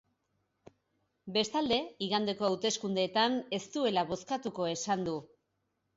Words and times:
Bestalde, 1.35 1.77
igandeko 2.07 2.49
hauteskundeetan 2.49 3.39
ez 3.59 3.63
duela 3.77 4.09
bozkatuko 4.15 4.71
esan 4.75 5.05
du. 5.11 5.15